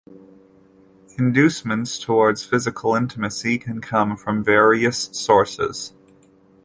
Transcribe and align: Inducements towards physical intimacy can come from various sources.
Inducements 1.19 1.99
towards 1.99 2.43
physical 2.43 2.95
intimacy 2.95 3.59
can 3.59 3.81
come 3.81 4.17
from 4.17 4.43
various 4.43 4.97
sources. 5.11 5.93